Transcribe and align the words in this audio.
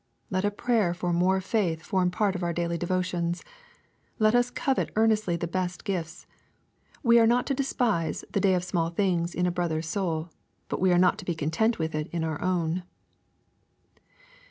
Let 0.31 0.43
a 0.45 0.49
prayer 0.49 0.95
for 0.95 1.13
more 1.13 1.39
faith 1.41 1.83
form 1.83 2.09
part 2.09 2.33
of 2.35 2.41
our 2.41 2.53
daily 2.53 2.75
devotions. 2.75 3.43
Let 4.17 4.33
us 4.33 4.49
covet 4.49 4.89
earnestly 4.95 5.35
the 5.35 5.45
best 5.47 5.83
gifts. 5.83 6.25
We 7.03 7.19
are 7.19 7.27
not 7.27 7.45
to 7.45 7.53
despise 7.53 8.25
*Hhe 8.33 8.41
day 8.41 8.55
of 8.55 8.63
small 8.63 8.89
things" 8.89 9.35
in 9.35 9.45
a 9.45 9.51
brother's 9.51 9.85
soul, 9.87 10.31
but 10.69 10.81
we 10.81 10.91
are 10.91 10.97
not 10.97 11.19
to 11.19 11.25
be 11.25 11.35
content 11.35 11.77
with 11.77 11.93
it 11.93 12.07
in 12.07 12.23
our 12.23 12.41
own. 12.41 12.81